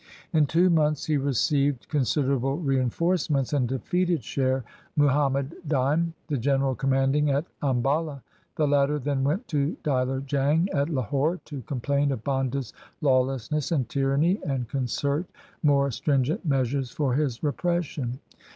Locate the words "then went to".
8.97-9.77